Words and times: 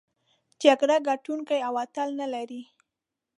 جګړه 0.63 0.95
ګټوونکی 1.07 1.59
او 1.67 1.73
اتل 1.83 2.09
نلري. 2.19 2.61